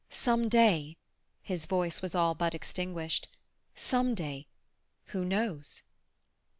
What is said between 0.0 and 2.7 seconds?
Some day," his voice was all but